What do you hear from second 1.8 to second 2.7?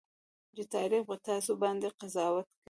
قضاوت کوي.